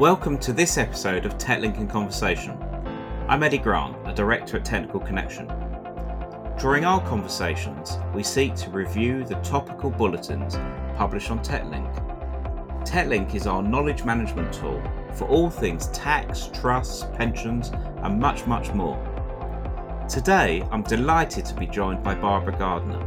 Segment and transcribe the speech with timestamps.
[0.00, 2.56] Welcome to this episode of TechLink in Conversation.
[3.28, 5.46] I'm Eddie Grant, a director at Technical Connection.
[6.58, 10.56] During our conversations, we seek to review the topical bulletins
[10.96, 11.94] published on TechLink.
[12.86, 14.82] TechLink is our knowledge management tool
[15.12, 18.96] for all things tax, trusts, pensions, and much, much more.
[20.08, 23.04] Today, I'm delighted to be joined by Barbara Gardner.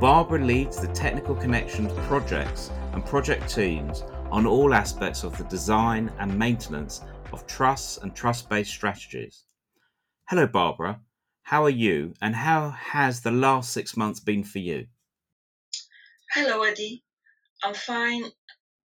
[0.00, 6.12] Barbara leads the Technical Connection's projects and project teams on all aspects of the design
[6.18, 7.00] and maintenance
[7.32, 9.44] of trusts and trust based strategies.
[10.28, 11.00] Hello, Barbara.
[11.42, 14.86] How are you, and how has the last six months been for you?
[16.32, 17.04] Hello, Eddie.
[17.64, 18.24] I'm fine,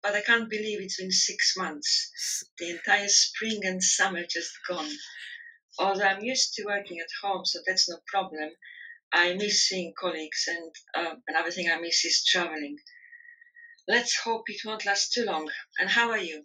[0.01, 2.45] but I can't believe it's been six months.
[2.57, 4.91] The entire spring and summer just gone.
[5.77, 8.51] Although I'm used to working at home, so that's no problem.
[9.11, 12.77] I miss seeing colleagues, and uh, another thing I miss is traveling
[13.87, 15.49] let's hope it won't last too long.
[15.79, 16.43] And how are you?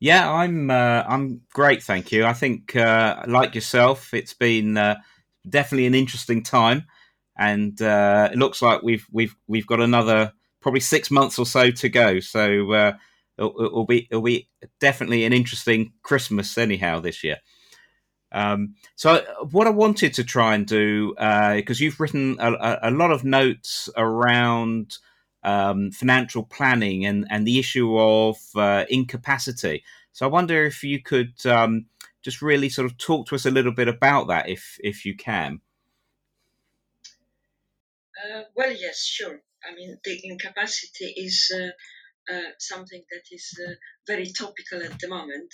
[0.00, 2.24] Yeah, I'm uh, I'm great, thank you.
[2.26, 4.96] I think, uh, like yourself, it's been uh,
[5.48, 6.84] definitely an interesting time,
[7.38, 11.70] and uh, it looks like we've we've we've got another probably six months or so
[11.70, 12.20] to go.
[12.20, 12.92] So uh,
[13.38, 14.48] it'll, it'll, be it'll be
[14.80, 17.38] definitely an interesting Christmas anyhow this year.
[18.32, 22.90] Um, so what I wanted to try and do because uh, you've written a, a,
[22.90, 24.98] lot of notes around
[25.44, 29.84] um, financial planning and, and the issue of uh, incapacity.
[30.12, 31.86] So I wonder if you could um,
[32.22, 35.16] just really sort of talk to us a little bit about that, if if you
[35.16, 35.60] can.
[38.16, 39.40] Uh, well, yes, sure.
[39.68, 43.74] I mean, the incapacity is uh, uh something that is uh,
[44.06, 45.52] very topical at the moment.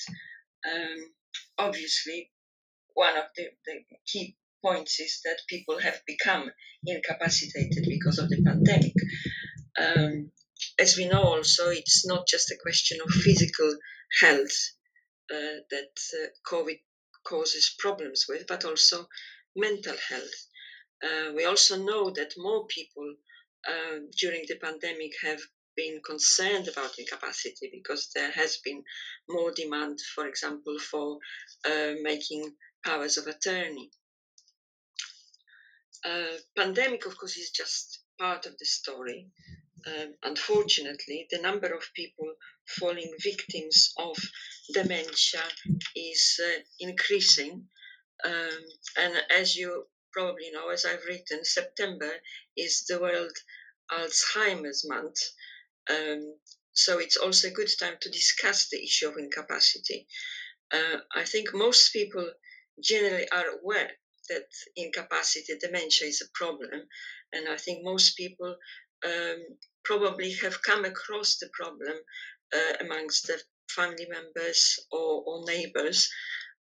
[0.70, 1.12] Um,
[1.58, 2.30] obviously,
[2.94, 6.50] one of the, the key points is that people have become
[6.86, 8.94] incapacitated because of the pandemic.
[9.78, 10.32] Um,
[10.78, 13.77] as we know, also, it's not just a question of physical
[14.20, 14.56] health
[15.30, 16.80] uh, that uh, COVID
[17.24, 19.08] causes problems with, but also
[19.56, 20.46] mental health.
[21.02, 23.14] Uh, we also know that more people
[23.68, 25.40] uh, during the pandemic have
[25.77, 28.83] been concerned about incapacity because there has been
[29.28, 31.18] more demand, for example, for
[31.64, 33.90] uh, making powers of attorney.
[36.05, 39.31] Uh, pandemic, of course, is just part of the story
[39.86, 42.35] um, unfortunately, the number of people
[42.67, 44.17] falling victims of
[44.73, 45.42] dementia
[45.97, 47.67] is uh, increasing.
[48.25, 48.58] Um,
[48.98, 52.11] and as you probably know, as I've written, September
[52.57, 53.36] is the World
[53.91, 55.20] Alzheimer's Month.
[55.89, 56.35] Um,
[56.73, 60.07] so it's also a good time to discuss the issue of incapacity.
[60.73, 62.31] Uh, I think most people
[62.83, 63.91] generally are aware
[64.30, 66.89] that incapacity, dementia is a problem.
[67.33, 68.57] And I think most people
[69.05, 69.41] um,
[69.85, 71.96] probably have come across the problem
[72.55, 73.39] uh, amongst the
[73.70, 76.11] family members or, or neighbors.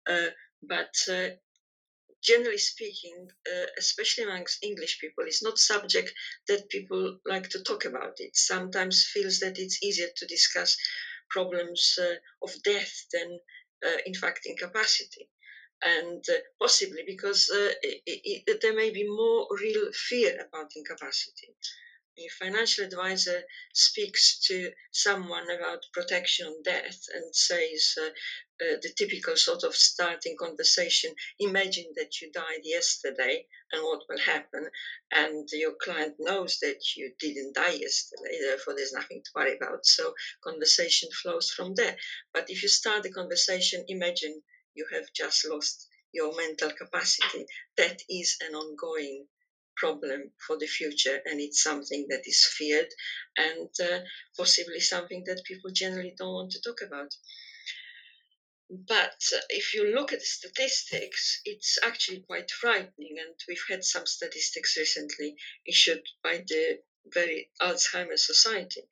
[0.08, 0.28] Uh,
[0.62, 1.30] but uh,
[2.22, 6.12] generally speaking, uh, especially amongst English people, it's not a subject
[6.48, 8.14] that people like to talk about.
[8.18, 10.76] It sometimes feels that it's easier to discuss
[11.30, 13.38] problems uh, of death than,
[13.86, 15.28] uh, in fact, incapacity.
[15.82, 16.24] And
[16.60, 21.54] possibly because it, it, there may be more real fear about incapacity.
[22.18, 28.10] A financial advisor speaks to someone about protection on death and says uh,
[28.60, 34.18] uh, the typical sort of starting conversation imagine that you died yesterday and what will
[34.18, 34.68] happen
[35.12, 39.86] and your client knows that you didn't die yesterday therefore there's nothing to worry about.
[39.86, 40.14] So
[40.44, 41.96] conversation flows from there.
[42.34, 44.42] But if you start the conversation imagine
[44.74, 49.26] you have just lost your mental capacity that is an ongoing
[49.76, 52.88] problem for the future, and it's something that is feared
[53.36, 54.00] and uh,
[54.36, 57.14] possibly something that people generally don't want to talk about.
[58.68, 63.84] But uh, if you look at the statistics, it's actually quite frightening, and we've had
[63.84, 65.34] some statistics recently
[65.66, 68.82] issued by the very Alzheimer's Society.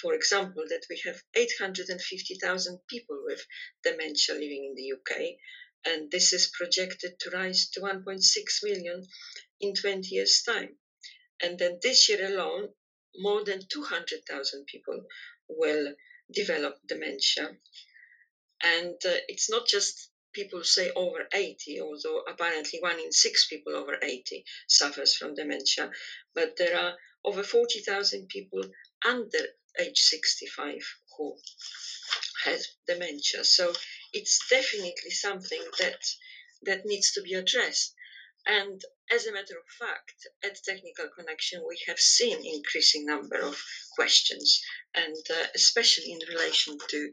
[0.00, 3.46] For example, that we have 850,000 people with
[3.82, 5.38] dementia living in the UK,
[5.84, 9.06] and this is projected to rise to 1.6 million
[9.60, 10.76] in 20 years' time.
[11.42, 12.68] And then this year alone,
[13.16, 15.06] more than 200,000 people
[15.48, 15.94] will
[16.32, 17.56] develop dementia.
[18.62, 23.76] And uh, it's not just people say over 80, although apparently one in six people
[23.76, 25.90] over 80 suffers from dementia,
[26.34, 26.94] but there are
[27.24, 28.62] over 40,000 people
[29.06, 29.46] under
[29.78, 30.74] age 65
[31.16, 31.36] who
[32.44, 33.44] have dementia.
[33.44, 33.72] So
[34.12, 35.98] it's definitely something that
[36.62, 37.94] that needs to be addressed.
[38.46, 38.80] And
[39.10, 43.60] as a matter of fact, at Technical Connection, we have seen increasing number of
[43.94, 44.62] questions,
[44.94, 47.10] and uh, especially in relation to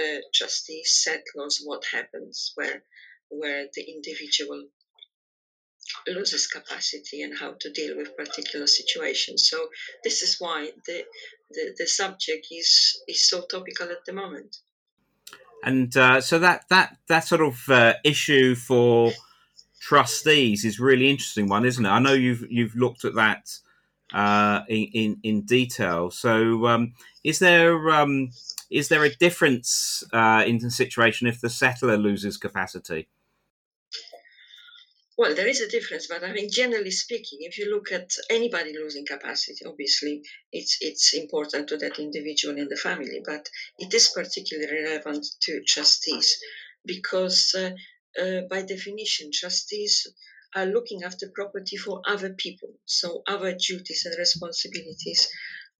[0.00, 2.82] uh, trustees, settlors, what happens where
[3.28, 4.68] where the individual
[6.06, 9.48] loses capacity and how to deal with particular situations.
[9.48, 9.68] So
[10.04, 11.04] this is why the
[11.50, 14.56] the, the subject is is so topical at the moment.
[15.64, 19.12] And uh, so that that that sort of uh, issue for
[19.82, 21.88] trustees is really interesting one, isn't it?
[21.88, 23.50] I know you've you've looked at that
[24.14, 26.10] uh, in, in, in detail.
[26.10, 26.94] So um,
[27.24, 28.30] is there um,
[28.70, 33.08] is there a difference uh, in the situation if the settlor loses capacity?
[35.18, 38.72] Well, there is a difference, but I mean, generally speaking, if you look at anybody
[38.72, 43.48] losing capacity, obviously it's it's important to that individual in the family, but
[43.78, 46.38] it is particularly relevant to trustees
[46.86, 47.70] because, uh,
[48.20, 50.06] uh, by definition, trustees
[50.54, 55.28] are looking after property for other people, so other duties and responsibilities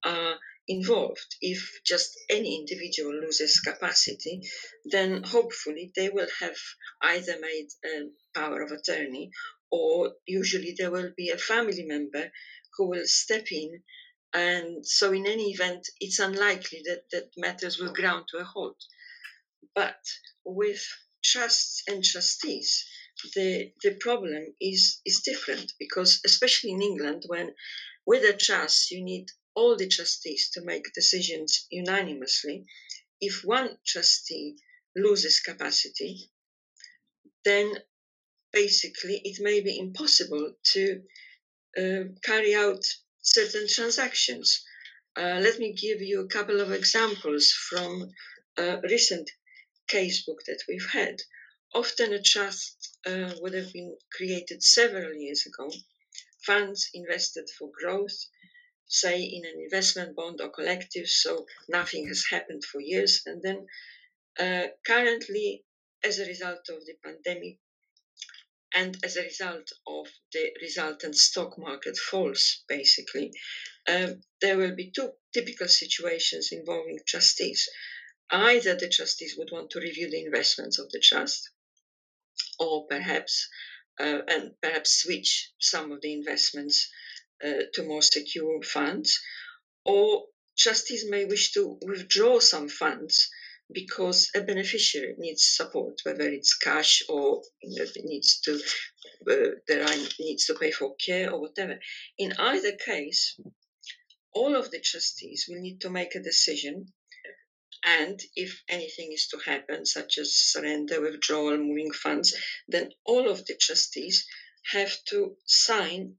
[0.05, 0.37] are
[0.69, 1.37] involved.
[1.41, 4.43] If just any individual loses capacity,
[4.85, 6.57] then hopefully they will have
[7.03, 9.31] either made a power of attorney
[9.71, 12.31] or usually there will be a family member
[12.77, 13.83] who will step in.
[14.35, 18.77] And so, in any event, it's unlikely that, that matters will ground to a halt.
[19.75, 20.01] But
[20.45, 20.83] with
[21.23, 22.85] trusts and trustees,
[23.35, 27.55] the, the problem is, is different because, especially in England, when
[28.07, 32.65] with a trust you need all the trustees to make decisions unanimously.
[33.21, 34.57] If one trustee
[34.97, 36.31] loses capacity,
[37.45, 37.73] then
[38.53, 41.03] basically it may be impossible to
[41.79, 42.85] uh, carry out
[43.21, 44.65] certain transactions.
[45.17, 48.11] Uh, let me give you a couple of examples from
[48.59, 49.31] a recent
[49.93, 51.17] casebook that we've had.
[51.75, 55.71] Often a trust uh, would have been created several years ago,
[56.47, 58.19] funds invested for growth,
[58.87, 63.23] say in an investment bond or collective, so nothing has happened for years.
[63.27, 63.67] And then
[64.39, 65.65] uh, currently,
[66.05, 67.59] as a result of the pandemic
[68.75, 73.33] and as a result of the resultant stock market falls, basically,
[73.89, 77.69] um, there will be two typical situations involving trustees.
[78.33, 81.51] Either the trustees would want to review the investments of the trust,
[82.59, 83.49] or perhaps
[84.01, 86.91] uh, and perhaps switch some of the investments
[87.45, 89.21] uh, to more secure funds,
[89.85, 90.25] or
[90.57, 93.29] trustees may wish to withdraw some funds
[93.71, 98.55] because a beneficiary needs support, whether it's cash or you know, needs to
[99.31, 99.87] uh, there
[100.19, 101.79] needs to pay for care or whatever.
[102.19, 103.39] In either case,
[104.33, 106.93] all of the trustees will need to make a decision.
[107.85, 112.35] And if anything is to happen, such as surrender, withdrawal, moving funds,
[112.69, 114.27] then all of the trustees
[114.71, 116.17] have to sign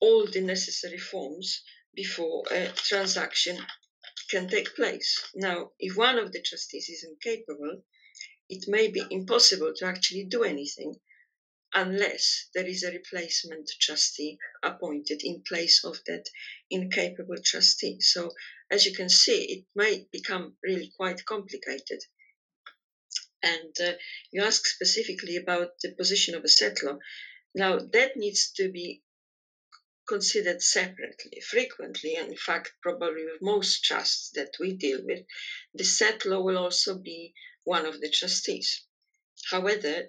[0.00, 1.62] all the necessary forms
[1.94, 3.58] before a transaction
[4.30, 5.30] can take place.
[5.34, 7.84] Now, if one of the trustees is incapable,
[8.48, 11.00] it may be impossible to actually do anything
[11.74, 16.24] unless there is a replacement trustee appointed in place of that
[16.74, 18.00] incapable trustee.
[18.00, 18.32] So,
[18.70, 22.00] as you can see, it may become really quite complicated.
[23.42, 23.92] And uh,
[24.32, 26.98] you ask specifically about the position of a settlor.
[27.54, 29.02] Now, that needs to be
[30.06, 31.40] considered separately.
[31.40, 35.24] Frequently, and in fact, probably with most trusts that we deal with,
[35.74, 38.84] the settlor will also be one of the trustees.
[39.50, 40.06] However,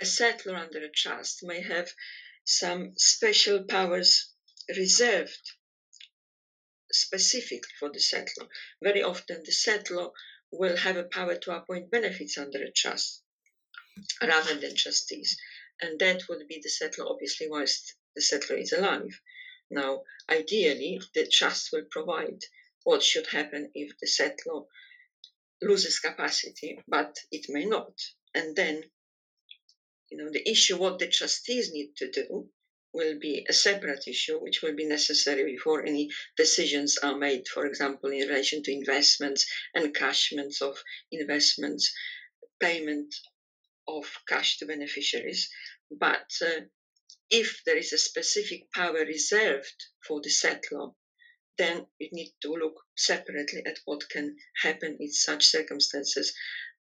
[0.00, 1.92] a settlor under a trust may have
[2.44, 4.30] some special powers
[4.68, 5.52] reserved
[6.96, 8.48] specifically for the settlor.
[8.82, 10.12] Very often, the settlor
[10.50, 13.22] will have a power to appoint benefits under a trust
[14.22, 15.38] rather than trustees,
[15.80, 19.20] and that would be the settlor, obviously, whilst the settlor is alive.
[19.70, 22.44] Now, ideally, the trust will provide
[22.84, 24.66] what should happen if the settlor
[25.60, 27.98] loses capacity, but it may not.
[28.34, 28.84] And then,
[30.10, 32.50] you know, the issue what the trustees need to do
[32.96, 37.66] will be a separate issue, which will be necessary before any decisions are made, for
[37.66, 40.76] example, in relation to investments, encashments of
[41.12, 41.94] investments,
[42.58, 43.14] payment
[43.86, 45.48] of cash to beneficiaries.
[45.90, 46.62] But uh,
[47.30, 50.94] if there is a specific power reserved for the settlor,
[51.58, 56.34] then we need to look separately at what can happen in such circumstances.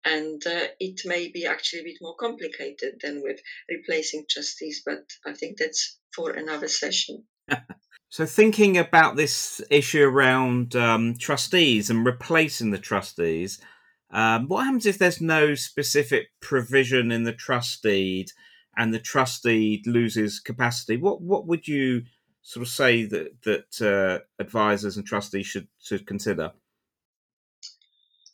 [0.04, 5.04] And uh, it may be actually a bit more complicated than with replacing trustees, but
[5.24, 7.24] I think that's for another session.
[8.10, 13.60] so, thinking about this issue around um, trustees and replacing the trustees,
[14.10, 18.30] um, what happens if there's no specific provision in the trust deed
[18.76, 22.02] and the trustee loses capacity, what what would you
[22.42, 26.52] sort of say that that uh, advisors and trustees should should consider?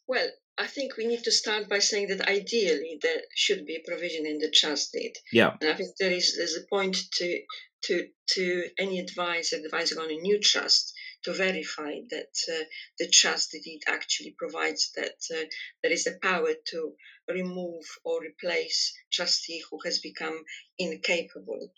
[0.07, 0.29] Well,
[0.75, 4.39] think we need to start by saying that ideally there should be a provision in
[4.39, 5.15] the trust deed.
[5.33, 5.57] Yeah.
[5.61, 7.41] And I think there is there's a point to
[7.85, 10.93] to to any advisor advising on a new trust
[11.25, 12.65] to verify that uh,
[12.99, 15.45] the trust deed actually provides that uh,
[15.83, 16.95] there is the power to
[17.29, 20.45] remove or replace trustee who has become
[20.79, 21.73] incapable.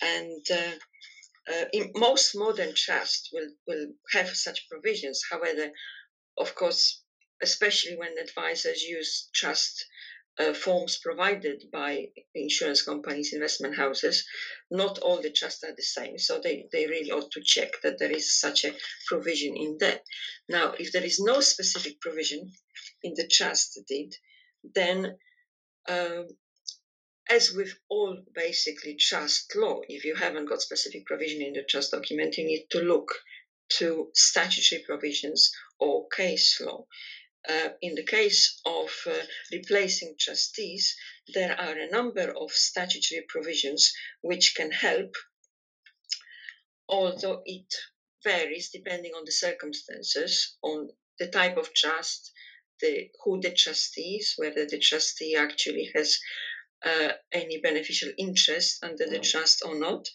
[0.00, 5.22] And uh, uh, in most modern trusts will, will have such provisions.
[5.30, 5.70] However,
[6.36, 7.02] of course,
[7.42, 9.86] especially when advisors use trust
[10.38, 14.24] uh, forms provided by insurance companies, investment houses,
[14.70, 16.18] not all the trusts are the same.
[16.18, 18.74] So they, they really ought to check that there is such a
[19.06, 20.00] provision in there.
[20.48, 22.52] Now, if there is no specific provision
[23.02, 24.14] in the trust deed,
[24.74, 25.16] then
[25.88, 26.28] um,
[27.30, 31.90] as with all basically trust law, if you haven't got specific provision in the trust
[31.90, 33.12] document, you need to look
[33.70, 36.86] to statutory provisions or case law.
[37.48, 39.14] Uh, in the case of uh,
[39.50, 40.94] replacing trustees,
[41.32, 45.14] there are a number of statutory provisions which can help,
[46.88, 47.74] although it
[48.22, 50.88] varies depending on the circumstances, on
[51.18, 52.32] the type of trust,
[52.80, 56.18] the who the trustee is, whether the trustee actually has
[56.84, 60.06] uh, any beneficial interest under the trust or not.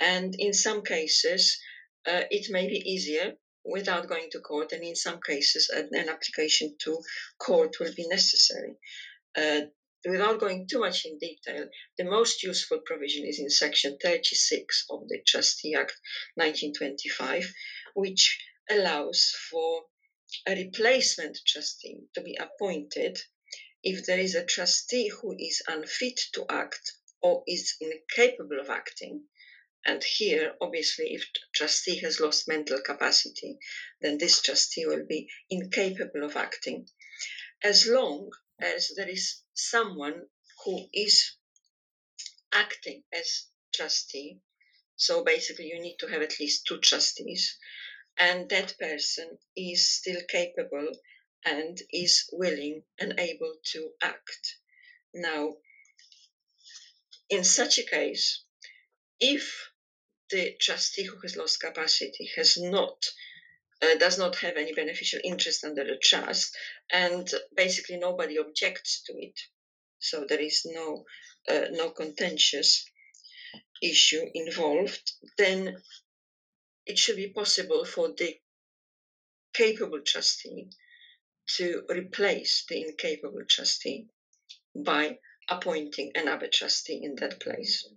[0.00, 1.56] And in some cases,
[2.06, 6.08] uh, it may be easier without going to court, and in some cases, an, an
[6.08, 7.00] application to
[7.38, 8.76] court will be necessary.
[9.36, 9.62] Uh,
[10.06, 11.66] without going too much in detail,
[11.96, 15.94] the most useful provision is in Section 36 of the Trustee Act
[16.34, 17.52] 1925,
[17.94, 18.38] which
[18.70, 19.84] allows for
[20.46, 23.18] a replacement trustee to be appointed
[23.82, 26.92] if there is a trustee who is unfit to act
[27.22, 29.22] or is incapable of acting
[29.86, 31.24] and here, obviously, if
[31.54, 33.58] trustee has lost mental capacity,
[34.00, 36.86] then this trustee will be incapable of acting.
[37.62, 40.22] As long as there is someone
[40.64, 41.36] who is
[42.52, 44.40] acting as trustee,
[44.96, 47.58] so basically you need to have at least two trustees,
[48.18, 50.88] and that person is still capable
[51.44, 54.56] and is willing and able to act.
[55.12, 55.56] Now,
[57.28, 58.44] in such a case,
[59.20, 59.70] if
[60.30, 63.04] the trustee who has lost capacity has not
[63.82, 66.56] uh, does not have any beneficial interest under the trust,
[66.90, 69.38] and basically nobody objects to it.
[69.98, 71.04] So there is no
[71.48, 72.84] uh, no contentious
[73.82, 75.12] issue involved.
[75.36, 75.76] Then
[76.86, 78.36] it should be possible for the
[79.52, 80.68] capable trustee
[81.56, 84.06] to replace the incapable trustee
[84.74, 87.88] by appointing another trustee in that place.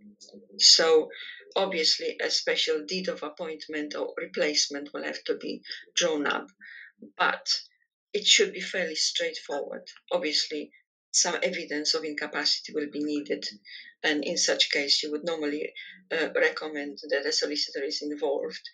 [0.58, 1.10] So
[1.56, 5.62] obviously a special deed of appointment or replacement will have to be
[5.96, 6.50] drawn up,
[7.18, 7.48] but
[8.14, 9.84] it should be fairly straightforward.
[10.12, 10.72] Obviously,
[11.12, 13.48] some evidence of incapacity will be needed,
[14.04, 15.74] and in such case, you would normally
[16.12, 18.70] uh, recommend that a solicitor is involved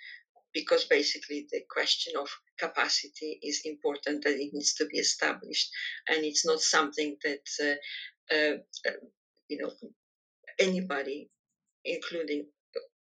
[0.54, 2.30] because basically the question of
[2.60, 5.70] capacity is important that it needs to be established
[6.08, 7.78] and it's not something that
[8.32, 8.58] uh, uh,
[9.48, 9.72] you know
[10.60, 11.30] anybody
[11.86, 12.46] including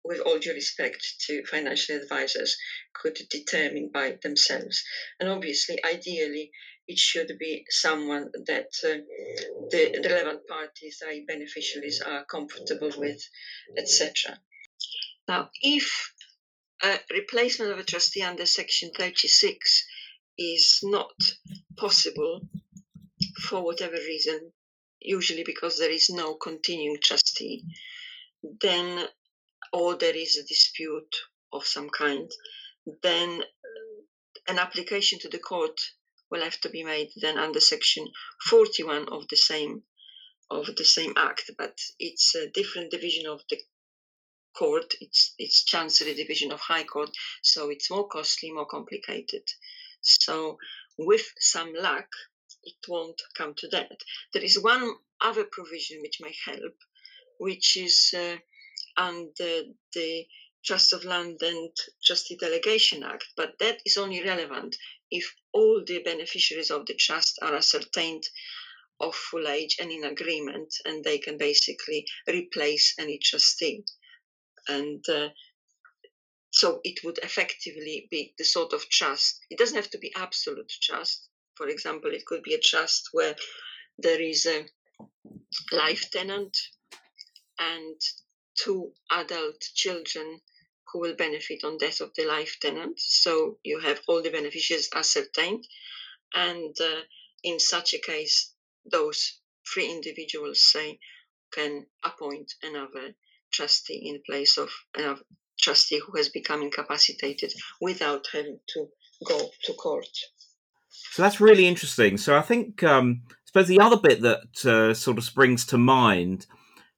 [0.04, 2.58] with all due respect to financial advisors,
[2.94, 4.84] could determine by themselves.
[5.20, 6.52] And obviously, ideally,
[6.88, 8.98] it should be someone that uh,
[9.70, 13.22] the relevant parties, i.e., beneficiaries, are comfortable with,
[13.78, 14.40] etc.
[15.28, 16.14] Now, if
[16.84, 19.86] a replacement of a trustee under Section 36
[20.38, 21.12] is not
[21.78, 22.42] possible
[23.42, 24.52] for whatever reason,
[25.02, 27.64] usually because there is no continuing trustee,
[28.62, 29.08] then
[29.74, 31.16] or there is a dispute
[31.52, 32.32] of some kind,
[33.04, 33.44] then
[34.48, 35.80] an application to the court
[36.32, 38.08] will have to be made then under section
[38.48, 39.84] 41 of the same
[40.50, 43.58] of the same act but it's a different division of the
[44.58, 47.10] court it's it's chancery division of high court
[47.42, 49.44] so it's more costly more complicated
[50.02, 50.58] so
[50.98, 52.08] with some luck
[52.64, 53.98] it won't come to that
[54.34, 56.76] there is one other provision which may help
[57.38, 58.36] which is uh,
[58.98, 59.64] under
[59.94, 60.26] the
[60.66, 61.72] Trust of Land and
[62.04, 64.76] Trustee Delegation Act, but that is only relevant
[65.10, 68.28] if all the beneficiaries of the trust are ascertained
[69.00, 73.86] of full age and in agreement, and they can basically replace any trustee.
[74.68, 75.30] And uh,
[76.52, 79.40] so it would effectively be the sort of trust.
[79.50, 81.30] It doesn't have to be absolute trust.
[81.56, 83.36] For example, it could be a trust where
[83.98, 84.66] there is a
[85.72, 86.58] life tenant
[87.60, 87.96] and
[88.56, 90.40] two adult children
[90.92, 93.00] who will benefit on death of the life tenant.
[93.00, 95.66] So you have all the beneficiaries ascertained,
[96.34, 97.02] and uh,
[97.44, 98.54] in such a case,
[98.90, 99.40] those
[99.72, 101.00] three individuals say
[101.52, 103.14] can appoint another
[103.52, 105.22] trustee in place of another
[105.60, 108.88] trustee who has become incapacitated without having to
[109.26, 110.08] go to court.
[111.12, 112.18] So that's really interesting.
[112.18, 115.78] So I think, um, I suppose the other bit that uh, sort of springs to
[115.78, 116.46] mind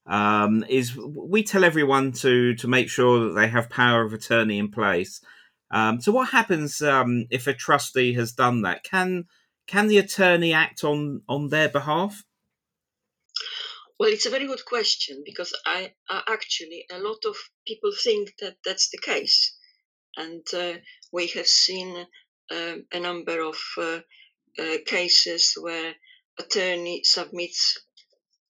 [0.06, 4.58] um, is we tell everyone to to make sure that they have power of attorney
[4.58, 5.22] in place.
[5.72, 8.84] Um, so what happens um, if a trustee has done that?
[8.84, 9.26] Can
[9.68, 12.24] can the attorney act on on their behalf?
[14.02, 17.36] Well, it's a very good question because I, I actually a lot of
[17.68, 19.56] people think that that's the case,
[20.18, 20.80] and uh,
[21.14, 22.08] we have seen
[22.50, 24.00] uh, a number of uh,
[24.58, 25.94] uh cases where
[26.40, 27.78] attorney submits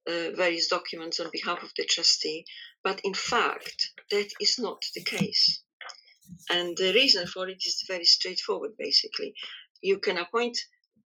[0.08, 2.46] uh, various documents on behalf of the trustee,
[2.82, 5.64] but in fact that is not the case,
[6.50, 8.72] and the reason for it is very straightforward.
[8.78, 9.34] Basically,
[9.82, 10.58] you can appoint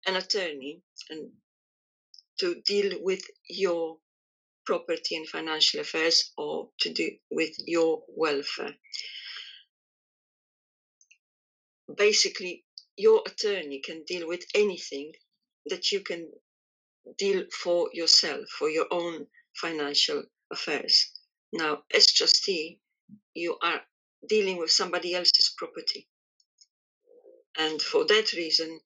[0.07, 0.81] an attorney
[1.11, 1.33] and
[2.39, 3.99] to deal with your
[4.69, 8.75] property and financial affairs or to do with your welfare.
[11.97, 15.13] Basically, your attorney can deal with anything
[15.71, 16.31] that you can
[17.17, 20.23] deal for yourself, for your own financial
[20.53, 21.13] affairs.
[21.51, 22.79] Now, as trustee,
[23.33, 23.81] you are
[24.29, 26.07] dealing with somebody else's property.
[27.57, 28.81] And for that reason,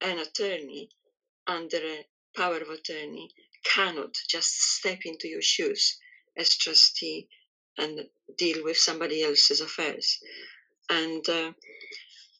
[0.00, 0.88] an attorney
[1.46, 3.30] under a power of attorney
[3.64, 5.98] cannot just step into your shoes
[6.36, 7.28] as trustee
[7.78, 10.18] and deal with somebody else's affairs.
[10.90, 11.52] And uh,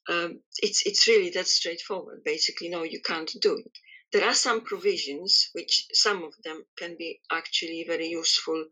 [0.09, 2.23] um, it's it's really that straightforward.
[2.25, 3.79] Basically, no, you can't do it.
[4.13, 8.67] There are some provisions, which some of them can be actually very useful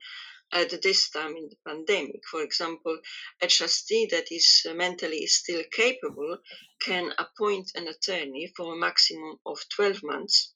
[0.52, 2.22] at this time in the pandemic.
[2.30, 2.98] For example,
[3.40, 6.38] a trustee that is mentally still capable
[6.82, 10.52] can appoint an attorney for a maximum of 12 months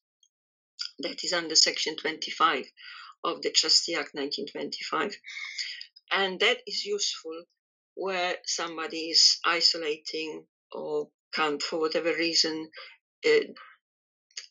[1.00, 2.64] that is under Section 25
[3.24, 5.16] of the Trustee Act 1925.
[6.12, 7.44] And that is useful
[7.94, 12.70] where somebody is isolating or can't, for whatever reason,
[13.26, 13.40] uh,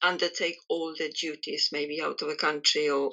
[0.01, 3.11] undertake all their duties, maybe out of a country or,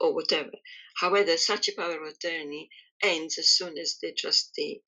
[0.00, 0.50] or whatever.
[0.96, 2.70] However, such a power of attorney
[3.02, 4.82] ends as soon as the trustee,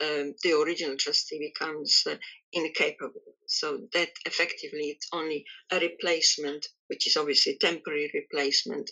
[0.00, 2.16] um, the original trustee, becomes uh,
[2.52, 3.34] incapable.
[3.46, 8.90] So that effectively it's only a replacement, which is obviously a temporary replacement,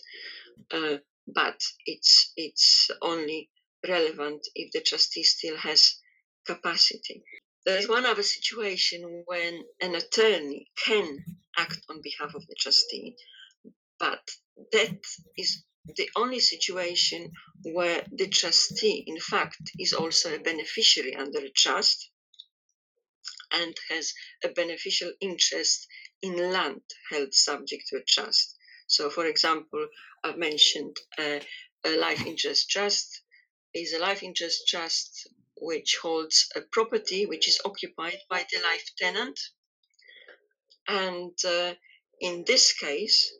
[0.71, 3.49] uh, but it's it's only
[3.87, 5.99] relevant if the trustee still has
[6.45, 7.23] capacity.
[7.65, 11.23] There is one other situation when an attorney can
[11.57, 13.15] act on behalf of the trustee,
[13.99, 14.21] but
[14.71, 14.99] that
[15.37, 15.63] is
[15.95, 17.31] the only situation
[17.63, 22.09] where the trustee, in fact, is also a beneficiary under a trust
[23.51, 25.87] and has a beneficial interest
[26.21, 28.55] in land held subject to a trust.
[28.87, 29.87] So, for example,
[30.23, 31.39] I've mentioned uh,
[31.85, 33.21] a life interest trust
[33.73, 35.27] is a life interest trust
[35.59, 39.39] which holds a property which is occupied by the life tenant.
[40.87, 41.73] And uh,
[42.19, 43.33] in this case,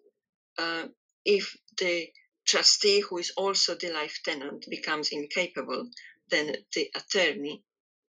[0.57, 0.87] uh,
[1.25, 2.07] if the
[2.45, 5.89] trustee, who is also the life tenant, becomes incapable,
[6.29, 7.63] then the attorney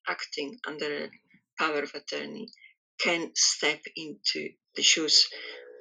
[0.08, 1.10] acting under a
[1.58, 2.50] power of attorney
[3.00, 5.28] can step into the shoes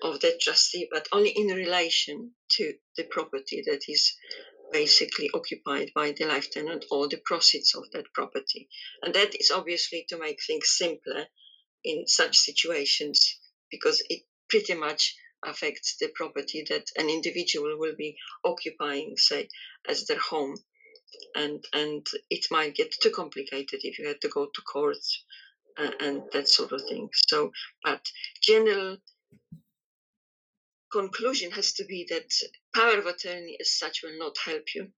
[0.02, 4.14] of that trustee, but only in relation to the property that is
[4.72, 8.68] basically occupied by the life tenant or the proceeds of that property.
[9.02, 11.26] And that is obviously to make things simpler
[11.84, 13.38] in such situations
[13.70, 19.48] because it pretty much affects the property that an individual will be occupying, say,
[19.88, 20.56] as their home.
[21.36, 25.24] And, and it might get too complicated if you had to go to courts
[25.76, 27.08] and that sort of thing.
[27.28, 28.06] So, but
[28.42, 28.98] general
[30.92, 32.32] conclusion has to be that
[32.74, 34.92] power of attorney as such will not help you.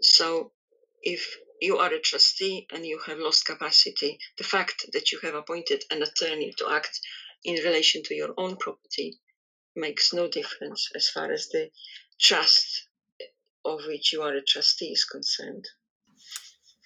[0.00, 0.52] So,
[1.02, 5.34] if you are a trustee and you have lost capacity, the fact that you have
[5.34, 7.00] appointed an attorney to act
[7.44, 9.18] in relation to your own property
[9.76, 11.70] makes no difference as far as the
[12.20, 12.86] trust
[13.64, 15.66] of which you are a trustee is concerned.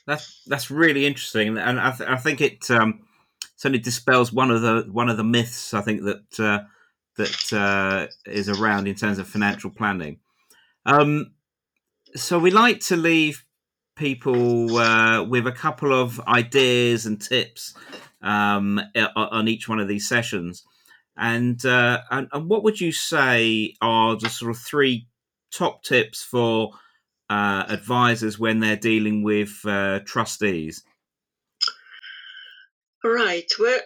[0.09, 3.03] That's that's really interesting, and I, th- I think it um,
[3.57, 6.61] certainly dispels one of the one of the myths I think that uh,
[7.18, 10.21] that uh, is around in terms of financial planning.
[10.87, 11.35] Um,
[12.16, 13.44] so we like to leave
[13.97, 17.75] people uh, with a couple of ideas and tips
[18.23, 18.81] um,
[19.14, 20.64] on each one of these sessions.
[21.16, 25.09] And, uh, and, and what would you say are the sort of three
[25.53, 26.71] top tips for
[27.31, 30.85] uh, advisors when they're dealing with uh, trustees?
[33.05, 33.51] Right.
[33.59, 33.81] Well,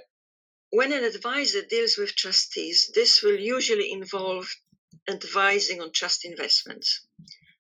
[0.71, 4.49] when an advisor deals with trustees, this will usually involve
[5.09, 7.05] advising on trust investments.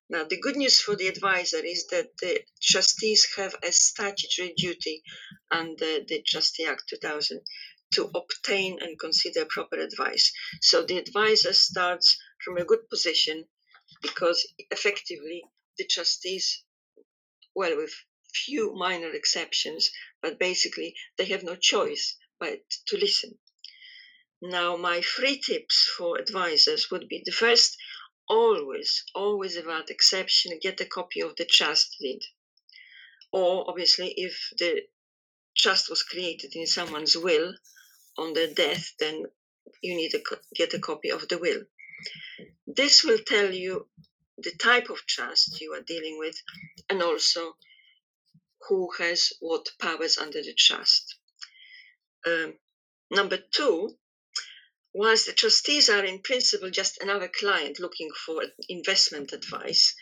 [0.08, 5.02] Now, the good news for the advisor is that the trustees have a statutory duty
[5.50, 7.40] under the Trustee Act 2000
[7.92, 10.32] to obtain and consider proper advice.
[10.60, 13.46] So the advisor starts from a good position
[14.02, 15.44] because effectively
[15.78, 16.62] the trustees,
[17.54, 17.94] well, with
[18.32, 23.38] few minor exceptions, but basically they have no choice but to listen.
[24.40, 27.76] Now, my three tips for advisors would be the first,
[28.28, 32.22] always, always without exception, get a copy of the trust deed.
[33.30, 34.82] Or, obviously, if the
[35.56, 37.54] trust was created in someone's will
[38.18, 39.26] on their death, then
[39.80, 40.22] you need to
[40.54, 41.62] get a copy of the will.
[42.66, 43.86] This will tell you
[44.42, 46.36] the type of trust you are dealing with
[46.88, 47.56] and also
[48.68, 51.16] who has what powers under the trust.
[52.26, 52.54] Um,
[53.10, 53.96] number two,
[54.94, 59.94] whilst the trustees are in principle just another client looking for investment advice,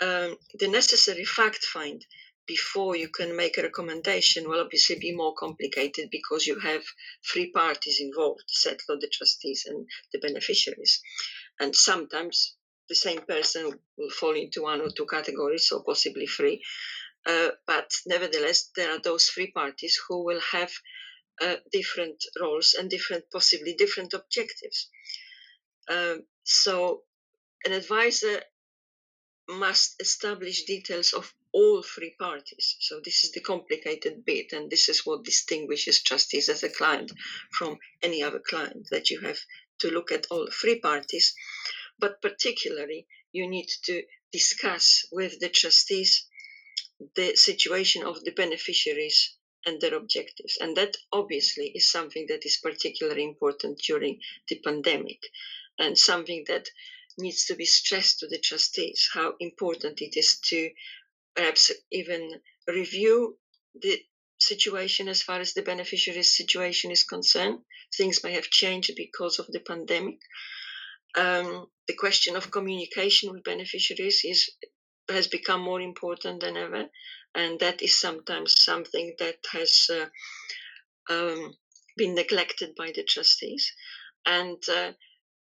[0.00, 2.04] um, the necessary fact find
[2.46, 6.82] before you can make a recommendation will obviously be more complicated because you have
[7.32, 11.00] three parties involved the settlor, the trustees, and the beneficiaries.
[11.58, 12.54] And sometimes
[12.88, 16.62] the same person will fall into one or two categories, or possibly three.
[17.26, 20.70] Uh, but nevertheless, there are those three parties who will have
[21.40, 24.88] uh, different roles and different, possibly different objectives.
[25.88, 27.02] Um, so,
[27.64, 28.42] an advisor
[29.48, 32.76] must establish details of all three parties.
[32.80, 37.12] So, this is the complicated bit, and this is what distinguishes trustees as a client
[37.50, 39.38] from any other client that you have
[39.80, 41.34] to look at all three parties.
[41.98, 44.02] But particularly, you need to
[44.32, 46.26] discuss with the trustees
[47.14, 50.58] the situation of the beneficiaries and their objectives.
[50.60, 55.20] And that obviously is something that is particularly important during the pandemic
[55.78, 56.68] and something that
[57.18, 60.70] needs to be stressed to the trustees how important it is to
[61.34, 63.38] perhaps even review
[63.80, 64.00] the
[64.38, 67.60] situation as far as the beneficiary's situation is concerned.
[67.96, 70.18] Things may have changed because of the pandemic.
[71.16, 74.50] Um, the question of communication with beneficiaries is
[75.08, 76.88] has become more important than ever,
[77.34, 80.06] and that is sometimes something that has uh,
[81.12, 81.54] um,
[81.96, 83.72] been neglected by the trustees,
[84.24, 84.92] and uh,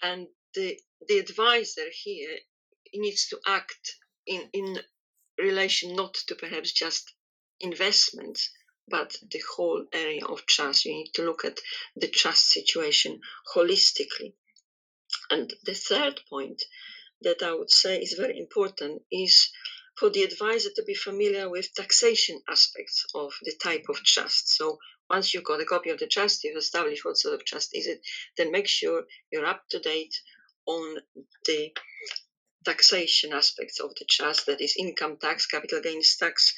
[0.01, 2.37] and the the advisor here
[2.93, 4.79] needs to act in in
[5.37, 7.13] relation not to perhaps just
[7.59, 8.51] investments
[8.89, 10.85] but the whole area of trust.
[10.85, 11.59] You need to look at
[11.95, 13.21] the trust situation
[13.55, 14.33] holistically.
[15.29, 16.63] And the third point
[17.21, 19.51] that I would say is very important is
[19.97, 24.55] for the advisor to be familiar with taxation aspects of the type of trust.
[24.55, 27.75] So once you've got a copy of the trust, you've established what sort of trust
[27.75, 28.01] is it,
[28.37, 30.15] then make sure you're up to date
[30.65, 30.97] on
[31.45, 31.73] the
[32.63, 36.53] taxation aspects of the trust, that is income tax, capital gains tax,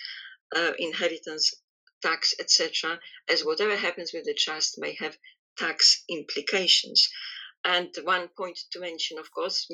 [0.55, 1.53] uh, inheritance
[2.01, 5.17] tax, etc., as whatever happens with the trust may have
[5.57, 7.09] tax implications.
[7.63, 9.69] And one point to mention, of course,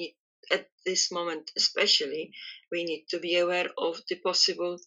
[0.51, 2.31] at this moment especially,
[2.71, 4.79] we need to be aware of the possible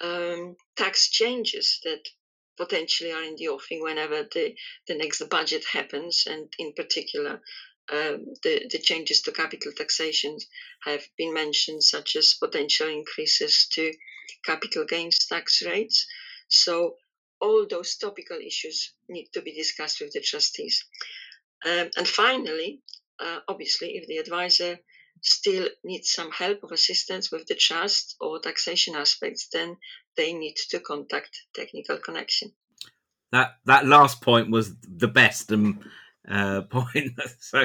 [0.00, 2.02] um, tax changes that
[2.56, 4.54] potentially are in the offing whenever the,
[4.86, 7.40] the next budget happens, and in particular,
[7.90, 10.38] um, the, the changes to capital taxation
[10.84, 13.92] have been mentioned, such as potential increases to
[14.44, 16.06] capital gains tax rates.
[16.48, 16.96] So,
[17.40, 20.84] all those topical issues need to be discussed with the trustees.
[21.64, 22.80] Um, and finally,
[23.18, 24.78] uh, obviously, if the advisor
[25.22, 29.76] still needs some help or assistance with the trust or taxation aspects, then
[30.16, 32.52] they need to contact Technical Connection.
[33.32, 35.80] That that last point was the best um,
[36.28, 37.12] uh, point.
[37.40, 37.64] so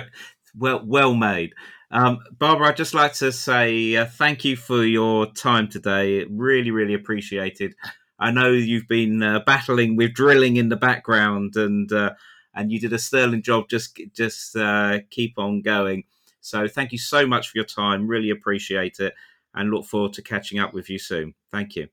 [0.56, 1.54] well well made.
[1.92, 6.24] Um, Barbara, I'd just like to say uh, thank you for your time today.
[6.30, 7.76] Really, really appreciated.
[8.20, 12.12] I know you've been uh, battling with drilling in the background, and uh,
[12.54, 13.70] and you did a sterling job.
[13.70, 16.04] Just just uh, keep on going.
[16.42, 18.08] So thank you so much for your time.
[18.08, 19.14] Really appreciate it,
[19.54, 21.34] and look forward to catching up with you soon.
[21.52, 21.88] Thank you.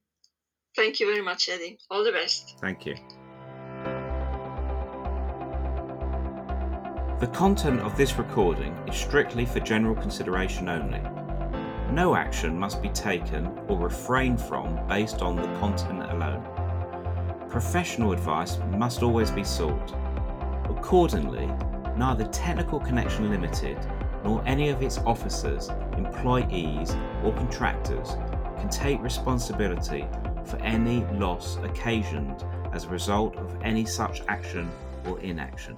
[0.74, 1.78] Thank you very much, Eddie.
[1.90, 2.56] All the best.
[2.60, 2.94] Thank you.
[7.18, 11.00] The content of this recording is strictly for general consideration only.
[11.90, 16.44] No action must be taken or refrained from based on the content alone.
[17.48, 19.94] Professional advice must always be sought.
[20.86, 21.48] Accordingly,
[21.96, 23.76] neither Technical Connection Limited
[24.22, 26.94] nor any of its officers, employees,
[27.24, 28.10] or contractors
[28.56, 30.06] can take responsibility
[30.44, 34.70] for any loss occasioned as a result of any such action
[35.08, 35.76] or inaction.